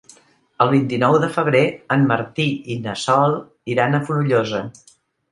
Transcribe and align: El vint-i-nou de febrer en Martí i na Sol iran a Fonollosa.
El 0.63 0.69
vint-i-nou 0.69 1.17
de 1.23 1.27
febrer 1.35 1.59
en 1.95 2.07
Martí 2.11 2.45
i 2.75 2.77
na 2.85 2.95
Sol 3.01 3.35
iran 3.75 3.99
a 3.99 4.01
Fonollosa. 4.07 4.63